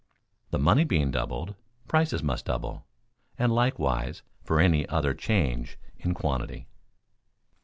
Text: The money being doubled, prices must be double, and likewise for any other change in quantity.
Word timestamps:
The 0.49 0.57
money 0.57 0.83
being 0.83 1.11
doubled, 1.11 1.53
prices 1.87 2.23
must 2.23 2.45
be 2.45 2.49
double, 2.49 2.87
and 3.37 3.53
likewise 3.53 4.23
for 4.43 4.59
any 4.59 4.89
other 4.89 5.13
change 5.13 5.77
in 5.99 6.15
quantity. 6.15 6.65